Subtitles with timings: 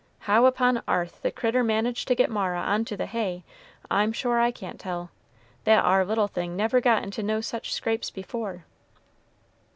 [0.21, 3.43] How upon 'arth the critter managed to get Mara on to the hay,
[3.91, 5.11] I'm sure I can't tell,
[5.65, 8.65] that ar little thing never got into no such scrapes before."